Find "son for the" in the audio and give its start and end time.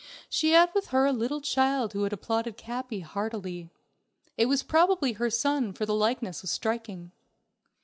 5.29-5.93